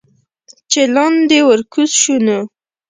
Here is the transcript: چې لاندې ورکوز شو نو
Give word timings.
چې 0.71 0.81
لاندې 0.95 1.37
ورکوز 1.49 1.89
شو 2.01 2.15
نو 2.25 2.39